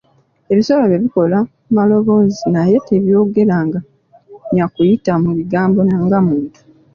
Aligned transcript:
Ebisolo 0.51 0.83
byo 0.89 0.99
bikola 1.05 1.37
maloboozi 1.75 2.43
naye 2.55 2.75
tebyogeraganya 2.87 4.65
kuyita 4.73 5.13
mu 5.23 5.31
bigambo 5.37 5.79
nga 6.05 6.19
muntu 6.27 6.57